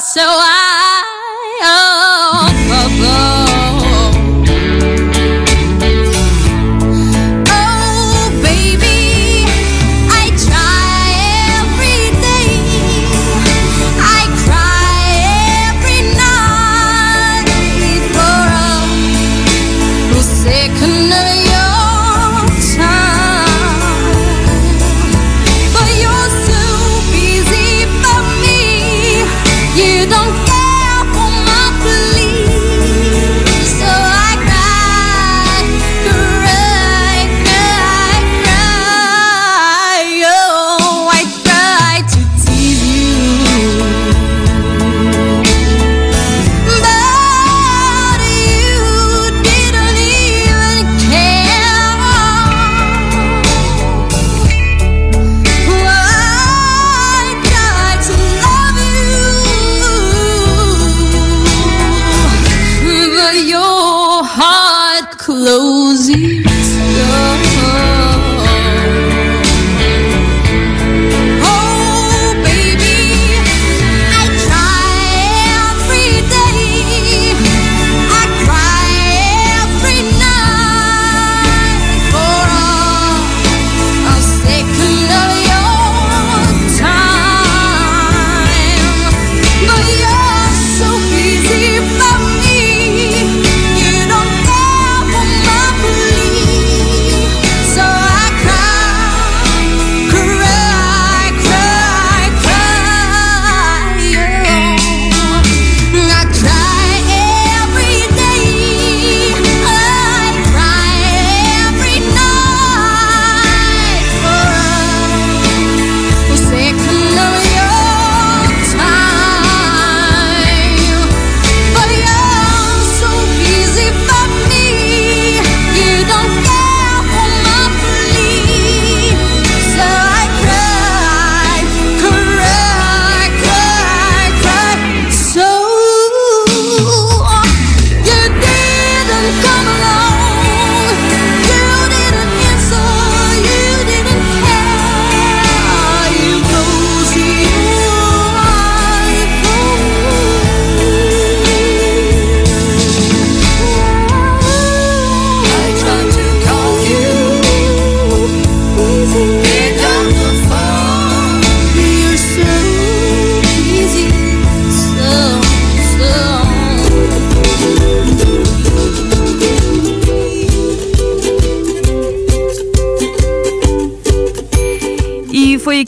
so 0.00 0.22
I 0.22 0.57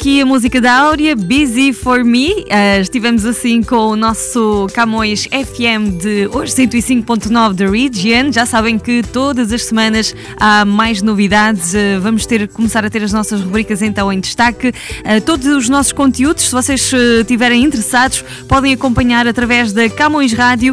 aqui 0.00 0.22
a 0.22 0.24
música 0.24 0.62
da 0.62 0.72
Áurea, 0.80 1.14
Busy 1.14 1.74
for 1.74 2.02
Me. 2.02 2.30
Uh, 2.30 2.80
estivemos 2.80 3.26
assim 3.26 3.62
com 3.62 3.88
o 3.88 3.96
nosso 3.96 4.66
Camões 4.72 5.26
FM 5.26 6.00
de 6.00 6.26
hoje, 6.32 6.54
105.9 6.54 7.52
da 7.52 7.68
Region. 7.68 8.32
Já 8.32 8.46
sabem 8.46 8.78
que 8.78 9.02
todas 9.02 9.52
as 9.52 9.64
semanas 9.64 10.14
há 10.38 10.64
mais 10.64 11.02
novidades. 11.02 11.74
Uh, 11.74 12.00
vamos 12.00 12.24
ter 12.24 12.48
começar 12.48 12.82
a 12.82 12.88
ter 12.88 13.02
as 13.02 13.12
nossas 13.12 13.42
rubricas 13.42 13.82
então 13.82 14.10
em 14.10 14.20
destaque. 14.20 14.68
Uh, 14.68 15.20
todos 15.22 15.46
os 15.46 15.68
nossos 15.68 15.92
conteúdos, 15.92 16.44
se 16.44 16.52
vocês 16.52 16.90
estiverem 17.20 17.62
interessados, 17.62 18.24
podem 18.48 18.72
acompanhar 18.72 19.28
através 19.28 19.70
da 19.70 19.86
Camões 19.90 20.32
Rádio 20.32 20.72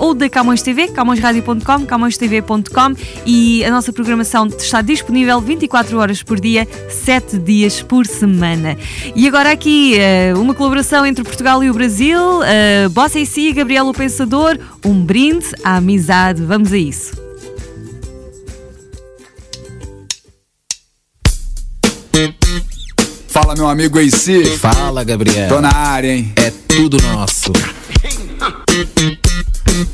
ou 0.00 0.12
da 0.12 0.28
Camões 0.28 0.60
TV, 0.60 0.88
camõesradio.com, 0.88 1.86
camõestv.com 1.86 2.94
e 3.24 3.64
a 3.64 3.70
nossa 3.70 3.92
programação 3.92 4.46
está 4.48 4.82
disponível 4.82 5.40
24 5.40 5.98
horas 5.98 6.22
por 6.22 6.38
dia, 6.38 6.68
7 6.90 7.38
dias 7.38 7.82
por 7.82 8.06
semana. 8.06 8.65
E 9.14 9.28
agora 9.28 9.52
aqui 9.52 9.96
uh, 10.34 10.40
uma 10.40 10.54
colaboração 10.54 11.04
entre 11.04 11.22
Portugal 11.22 11.62
e 11.62 11.70
o 11.70 11.74
Brasil, 11.74 12.18
uh, 12.18 12.90
Bossa 12.90 13.18
e 13.18 13.26
Si, 13.26 13.52
Gabriel 13.52 13.86
o 13.86 13.92
Pensador, 13.92 14.58
um 14.84 15.04
brinde 15.04 15.46
à 15.62 15.76
amizade. 15.76 16.42
Vamos 16.42 16.72
a 16.72 16.78
isso. 16.78 17.26
Fala 23.28 23.54
meu 23.54 23.68
amigo 23.68 23.98
AC. 23.98 24.56
Fala 24.58 25.04
Gabriel. 25.04 25.48
Tô 25.48 25.60
na 25.60 25.74
área, 25.74 26.10
hein? 26.16 26.32
É 26.36 26.50
tudo 26.50 26.96
nosso. 27.02 27.52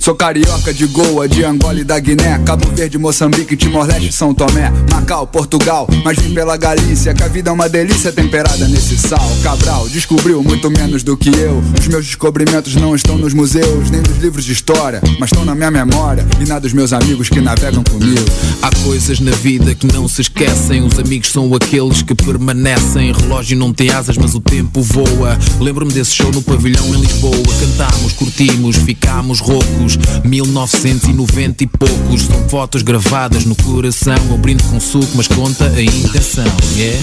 Sou 0.03 0.17
carioca 0.17 0.75
de 0.75 0.85
Goa, 0.89 1.29
de 1.29 1.45
Angola 1.45 1.79
e 1.79 1.85
da 1.85 1.97
Guiné. 1.97 2.37
Cabo 2.45 2.69
Verde, 2.75 2.99
Moçambique, 2.99 3.57
Timor-Leste, 3.57 4.11
São 4.11 4.35
Tomé 4.35 4.69
Macau, 4.91 5.29
Portugal, 5.29 5.87
mas 6.05 6.19
vim 6.19 6.35
pela 6.35 6.57
Galícia 6.57 7.15
Que 7.15 7.23
a 7.23 7.29
vida 7.29 7.51
é 7.51 7.53
uma 7.53 7.69
delícia 7.69 8.11
temperada 8.11 8.67
nesse 8.67 8.99
sal. 8.99 9.31
Cabral 9.45 9.89
descobriu 9.89 10.43
muito 10.43 10.69
menos 10.73 11.05
do 11.05 11.17
que 11.17 11.29
eu. 11.29 11.63
Os 11.79 11.87
meus 11.87 12.05
descobrimentos 12.05 12.75
não 12.75 12.97
estão 12.97 13.17
nos 13.17 13.33
museus 13.33 13.93
Nem 13.93 14.01
nos 14.01 14.19
livros 14.19 14.45
de 14.45 14.51
história, 14.51 15.01
mas 15.21 15.31
estão 15.31 15.45
na 15.45 15.55
minha 15.55 15.71
memória 15.71 16.27
E 16.41 16.49
na 16.49 16.59
dos 16.59 16.73
meus 16.73 16.93
amigos 16.93 17.29
que 17.29 17.41
navegam 17.41 17.85
comigo. 17.85 18.27
Há 18.61 18.71
coisas 18.83 19.21
na 19.21 19.31
vida 19.31 19.73
que 19.73 19.87
não 19.87 20.09
se 20.09 20.23
esquecem. 20.23 20.83
Os 20.85 20.99
amigos 20.99 21.31
são 21.31 21.55
aqueles 21.55 22.03
que 22.03 22.17
permanecem. 22.17 23.13
Relógio 23.13 23.57
não 23.57 23.73
tem 23.73 23.91
asas, 23.91 24.19
mas 24.19 24.35
o 24.35 24.41
tempo 24.41 24.83
voa. 24.83 25.39
Lembro-me 25.61 25.93
desse 25.93 26.11
show 26.17 26.33
no 26.33 26.43
pavilhão 26.43 26.93
em 26.93 27.01
Lisboa. 27.01 27.37
Cantámos, 27.61 28.13
curtimos, 28.15 28.77
ficámos 28.79 29.39
roucos 29.39 29.92
1990 30.25 31.65
e 31.65 31.67
poucos 31.67 32.23
São 32.23 32.49
fotos 32.49 32.83
gravadas 32.83 33.45
no 33.45 33.55
coração. 33.57 34.15
Eu 34.31 34.39
brindo 34.39 34.63
com 34.65 34.81
suco, 34.81 35.09
mas 35.15 35.29
conta 35.29 35.67
a 35.67 35.83
intenção 35.83 36.45
yeah? 36.77 36.99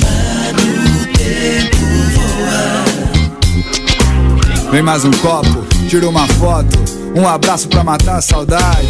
Vem 4.72 4.84
mais 4.84 5.04
um 5.04 5.12
copo, 5.12 5.66
tira 5.88 6.08
uma 6.08 6.28
foto. 6.28 6.78
Um 7.16 7.28
abraço 7.28 7.68
pra 7.68 7.84
matar 7.84 8.18
a 8.18 8.22
saudade. 8.22 8.88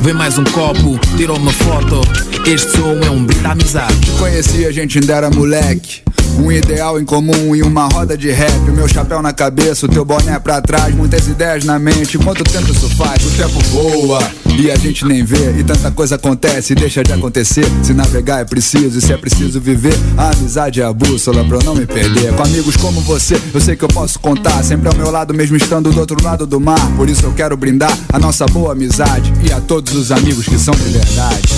Vem 0.00 0.14
mais 0.14 0.38
um 0.38 0.44
copo, 0.44 0.98
tira 1.16 1.32
uma 1.32 1.52
foto. 1.52 2.00
Este 2.46 2.70
som 2.70 3.00
é 3.04 3.10
um 3.10 3.24
brinde 3.24 3.46
à 3.46 3.50
amizade. 3.50 4.10
Conheci, 4.12 4.64
a 4.64 4.70
gente 4.70 4.98
ainda 4.98 5.14
era 5.14 5.30
moleque 5.30 6.02
um 6.38 6.52
ideal 6.52 7.00
em 7.00 7.04
comum 7.04 7.54
e 7.54 7.62
uma 7.62 7.86
roda 7.86 8.16
de 8.16 8.30
rap. 8.30 8.52
O 8.68 8.72
meu 8.72 8.88
chapéu 8.88 9.22
na 9.22 9.32
cabeça, 9.32 9.86
o 9.86 9.88
teu 9.88 10.04
boné 10.04 10.38
pra 10.38 10.60
trás. 10.60 10.94
Muitas 10.94 11.26
ideias 11.26 11.64
na 11.64 11.78
mente. 11.78 12.18
Quanto 12.18 12.44
tempo 12.44 12.70
isso 12.70 12.88
faz? 12.90 13.24
O 13.24 13.30
tempo 13.30 13.58
voa 13.70 14.18
e 14.58 14.70
a 14.70 14.76
gente 14.76 15.04
nem 15.04 15.24
vê. 15.24 15.58
E 15.58 15.64
tanta 15.64 15.90
coisa 15.90 16.16
acontece 16.16 16.72
e 16.72 16.76
deixa 16.76 17.02
de 17.02 17.12
acontecer. 17.12 17.66
Se 17.82 17.92
navegar 17.92 18.40
é 18.40 18.44
preciso 18.44 18.98
e 18.98 19.02
se 19.02 19.12
é 19.12 19.16
preciso 19.16 19.60
viver, 19.60 19.94
a 20.16 20.30
amizade 20.30 20.80
é 20.80 20.84
a 20.84 20.92
bússola 20.92 21.44
pra 21.44 21.58
eu 21.58 21.64
não 21.64 21.74
me 21.74 21.86
perder. 21.86 22.32
Com 22.34 22.42
amigos 22.42 22.76
como 22.76 23.00
você, 23.00 23.40
eu 23.52 23.60
sei 23.60 23.76
que 23.76 23.84
eu 23.84 23.88
posso 23.88 24.18
contar. 24.18 24.62
Sempre 24.62 24.88
ao 24.88 24.94
meu 24.94 25.10
lado, 25.10 25.34
mesmo 25.34 25.56
estando 25.56 25.90
do 25.90 26.00
outro 26.00 26.22
lado 26.22 26.46
do 26.46 26.60
mar. 26.60 26.90
Por 26.96 27.08
isso 27.08 27.24
eu 27.24 27.32
quero 27.32 27.56
brindar 27.56 27.96
a 28.12 28.18
nossa 28.18 28.46
boa 28.46 28.72
amizade 28.72 29.32
e 29.46 29.52
a 29.52 29.60
todos 29.60 29.94
os 29.94 30.10
amigos 30.10 30.46
que 30.46 30.58
são 30.58 30.74
de 30.74 30.84
verdade. 30.84 31.48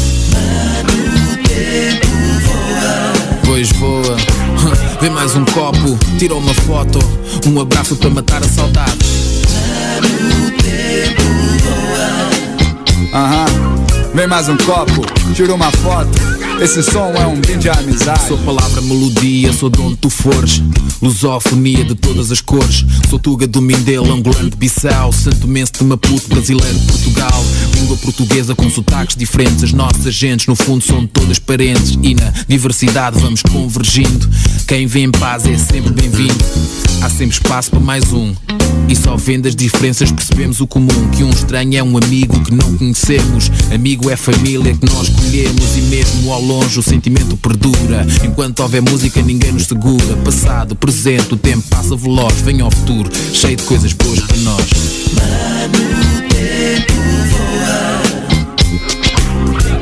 Pois 3.44 3.72
voa. 3.72 3.97
Vem 5.00 5.10
mais 5.10 5.36
um 5.36 5.44
copo, 5.44 5.96
tira 6.18 6.34
uma 6.34 6.52
foto, 6.52 6.98
um 7.46 7.60
abraço 7.60 7.94
para 7.96 8.10
matar 8.10 8.42
a 8.42 8.48
saudade. 8.48 8.98
Aham, 13.14 13.77
vem 14.18 14.26
mais 14.26 14.48
um 14.48 14.56
copo, 14.56 15.06
tira 15.32 15.54
uma 15.54 15.70
foto. 15.70 16.10
Esse 16.60 16.82
som 16.82 17.12
é 17.14 17.24
um 17.24 17.40
brinde 17.40 17.68
à 17.68 17.74
amizade. 17.74 18.26
Sou 18.26 18.36
palavra, 18.38 18.80
melodia, 18.80 19.52
sou 19.52 19.70
de 19.70 19.80
onde 19.80 19.94
tu 19.94 20.10
fores. 20.10 20.60
Lusofonia 21.00 21.84
de 21.84 21.94
todas 21.94 22.32
as 22.32 22.40
cores. 22.40 22.84
Sou 23.08 23.16
Tuga 23.20 23.46
do 23.46 23.62
Mindelo, 23.62 24.12
angolano 24.12 24.50
de 24.50 24.56
Bissau. 24.56 25.12
Santo 25.12 25.46
Menso 25.46 25.70
de 25.78 25.84
Maputo, 25.84 26.28
brasileiro 26.28 26.76
de 26.76 26.86
Portugal. 26.86 27.44
Língua 27.76 27.96
portuguesa 27.98 28.56
com 28.56 28.68
sotaques 28.68 29.14
diferentes. 29.14 29.62
As 29.62 29.72
nossas 29.72 30.12
gentes, 30.12 30.48
no 30.48 30.56
fundo, 30.56 30.82
são 30.82 31.06
todas 31.06 31.38
parentes. 31.38 31.96
E 32.02 32.14
na 32.14 32.32
diversidade 32.48 33.20
vamos 33.20 33.40
convergindo. 33.42 34.28
Quem 34.66 34.88
vem 34.88 35.04
em 35.04 35.10
paz 35.12 35.46
é 35.46 35.56
sempre 35.56 35.92
bem-vindo. 35.92 36.44
Há 37.02 37.08
sempre 37.08 37.34
espaço 37.34 37.70
para 37.70 37.78
mais 37.78 38.12
um. 38.12 38.34
E 38.88 38.96
só 38.96 39.16
vendo 39.16 39.46
as 39.46 39.54
diferenças 39.54 40.10
percebemos 40.10 40.60
o 40.60 40.66
comum. 40.66 41.08
Que 41.12 41.22
um 41.22 41.30
estranho 41.30 41.78
é 41.78 41.82
um 41.84 41.96
amigo 41.96 42.40
que 42.40 42.52
não 42.52 42.76
conhecemos. 42.76 43.48
Amigo 43.72 44.07
é 44.10 44.16
família 44.16 44.74
que 44.74 44.86
nós 44.92 45.08
escolhemos. 45.08 45.76
E 45.76 45.80
mesmo 45.82 46.32
ao 46.32 46.40
longe 46.40 46.78
o 46.78 46.82
sentimento 46.82 47.36
perdura. 47.36 48.06
Enquanto 48.24 48.60
houver 48.60 48.82
música, 48.82 49.20
ninguém 49.22 49.52
nos 49.52 49.66
segura. 49.66 50.16
Passado, 50.24 50.74
presente, 50.74 51.34
o 51.34 51.36
tempo 51.36 51.62
passa 51.68 51.96
veloz. 51.96 52.40
Vem 52.42 52.60
ao 52.60 52.70
futuro, 52.70 53.10
cheio 53.32 53.56
de 53.56 53.62
coisas 53.64 53.92
boas 53.92 54.20
para 54.20 54.36
nós. 54.38 54.66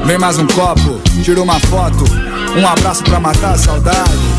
Vem 0.04 0.18
mais 0.18 0.38
um 0.38 0.46
copo, 0.46 1.00
tira 1.22 1.42
uma 1.42 1.58
foto. 1.60 2.04
Um 2.56 2.66
abraço 2.66 3.02
pra 3.02 3.20
matar 3.20 3.54
a 3.54 3.58
saudade. 3.58 4.36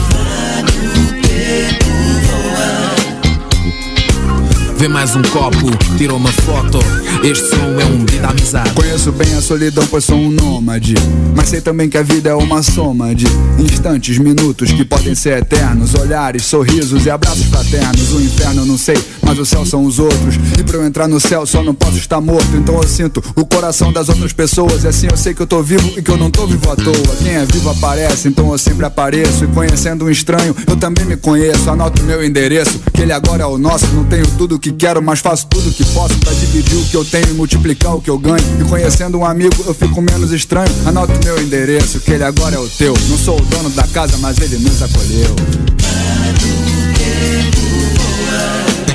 Vem 4.78 4.90
mais 4.90 5.16
um 5.16 5.24
copo, 5.24 5.76
tira 5.98 6.14
uma 6.14 6.32
foto. 6.32 6.78
Este 7.24 7.50
som 7.50 7.80
é 7.80 7.86
um 7.86 8.06
brinde 8.06 8.24
à 8.24 8.30
amizade. 8.30 8.72
Conheço 8.74 9.12
bem 9.12 9.34
a 9.34 9.42
solidão, 9.42 9.84
pois 9.88 10.04
sou 10.04 10.16
um 10.16 10.30
nômade. 10.30 10.94
Mas 11.36 11.50
sei 11.50 11.62
também 11.62 11.90
que 11.90 11.98
a 11.98 12.04
vida 12.04 12.30
é 12.30 12.34
uma 12.36 12.62
soma 12.62 13.16
de 13.16 13.26
instantes, 13.58 14.20
minutos 14.20 14.72
que 14.72 14.86
podem 14.86 15.16
ser 15.16 15.40
eternos. 15.40 15.96
Olhares, 15.96 16.46
sorrisos 16.46 17.08
e 17.08 17.10
abraços 17.10 17.46
fraternos. 17.46 18.14
O 18.14 18.22
inferno 18.22 18.62
eu 18.62 18.66
não 18.68 18.78
sei, 18.78 18.98
mas 19.24 19.40
o 19.40 19.46
céu 19.46 19.66
são 19.66 19.84
os 19.84 19.98
outros. 19.98 20.36
E 20.60 20.64
pra 20.64 20.78
eu 20.78 20.86
entrar 20.86 21.08
no 21.08 21.20
céu 21.20 21.48
só 21.48 21.64
não 21.64 21.74
posso 21.74 21.98
estar 21.98 22.22
morto. 22.22 22.56
Então 22.56 22.76
eu 22.76 22.88
sinto 22.88 23.24
o 23.36 23.46
coração 23.46 23.92
das 23.92 24.10
outras 24.10 24.32
pessoas. 24.32 24.84
E 24.84 24.88
assim 24.88 25.08
eu 25.10 25.18
sei 25.18 25.34
que 25.34 25.42
eu 25.42 25.48
tô 25.48 25.64
vivo 25.64 25.92
e 25.98 26.04
que 26.04 26.12
eu 26.12 26.18
não 26.18 26.30
tô 26.30 26.46
vivo 26.46 26.72
à 26.72 26.76
toa. 26.76 27.16
Quem 27.24 27.34
é 27.34 27.46
vivo 27.46 27.72
aparece, 27.72 28.28
então 28.28 28.52
eu 28.52 28.58
sempre 28.60 28.86
apareço. 28.86 29.44
E 29.44 29.48
conhecendo 29.48 30.06
um 30.06 30.10
estranho, 30.12 30.56
eu 30.68 30.76
também 30.76 31.04
me 31.04 31.18
conheço. 31.18 31.68
Anoto 31.68 32.04
meu 32.04 32.24
endereço, 32.24 32.80
que 32.94 33.02
ele 33.02 33.12
agora 33.12 33.42
é 33.42 33.48
o 33.48 33.58
nosso. 33.58 33.88
Não 33.88 34.04
tenho 34.06 34.28
tudo 34.38 34.60
que 34.60 34.67
quero, 34.72 35.02
mas 35.02 35.20
faço 35.20 35.48
tudo 35.48 35.72
que 35.72 35.84
posso 35.94 36.18
pra 36.18 36.34
dividir 36.34 36.78
o 36.78 36.86
que 36.86 36.96
eu 36.96 37.06
tenho 37.06 37.30
e 37.30 37.34
multiplicar 37.34 37.96
o 37.96 38.02
que 38.02 38.10
eu 38.10 38.18
ganho. 38.18 38.44
E 38.60 38.64
conhecendo 38.66 39.18
um 39.18 39.26
amigo, 39.26 39.56
eu 39.66 39.74
fico 39.74 40.02
menos 40.02 40.32
estranho. 40.32 40.70
Anoto 40.86 41.14
meu 41.24 41.42
endereço, 41.42 42.00
que 42.00 42.12
ele 42.12 42.24
agora 42.24 42.56
é 42.56 42.60
o 42.60 42.68
teu. 42.68 42.94
Não 43.10 43.18
sou 43.18 43.40
o 43.40 43.46
dono 43.46 43.70
da 43.70 43.84
casa, 43.88 44.18
mas 44.18 44.40
ele 44.40 44.58
nos 44.58 44.82
acolheu. 44.82 45.36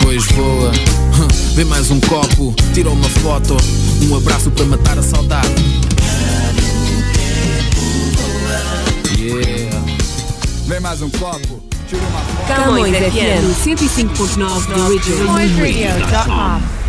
Pois 0.03 0.25
voa. 0.27 0.73
Vem 1.55 1.65
mais 1.65 1.91
um 1.91 2.01
copo, 2.01 2.55
tira 2.73 2.91
uma 2.91 3.09
foto. 3.09 3.57
Um 4.11 4.17
abraço 4.17 4.51
para 4.51 4.65
matar 4.65 4.99
a 4.99 5.03
saudade. 5.03 5.83
Yeah. 9.19 9.79
Vem 10.67 10.81
mais 10.81 11.01
um 11.03 11.11
copo. 11.11 11.72
Camões 12.47 12.97
FM 12.97 13.45
105.9 13.65 14.67
The 14.67 15.25
CamõesRadio.com. 15.25 16.82